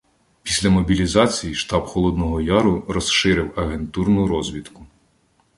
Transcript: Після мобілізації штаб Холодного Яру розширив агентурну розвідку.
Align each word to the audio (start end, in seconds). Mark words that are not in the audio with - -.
Після 0.43 0.69
мобілізації 0.69 1.55
штаб 1.55 1.85
Холодного 1.85 2.41
Яру 2.41 2.85
розширив 2.87 3.53
агентурну 3.55 4.27
розвідку. 4.27 4.85